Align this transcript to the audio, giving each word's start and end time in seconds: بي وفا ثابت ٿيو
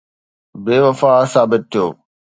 بي 0.63 0.75
وفا 0.85 1.11
ثابت 1.33 1.61
ٿيو 1.71 1.85